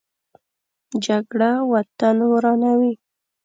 [1.05, 2.93] جګړه وطن ورانوي